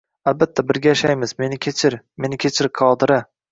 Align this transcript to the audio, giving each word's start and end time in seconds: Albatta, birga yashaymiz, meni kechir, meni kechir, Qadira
Albatta, 0.29 0.63
birga 0.71 0.89
yashaymiz, 0.93 1.35
meni 1.45 1.61
kechir, 1.67 1.99
meni 2.27 2.43
kechir, 2.47 2.73
Qadira 2.83 3.23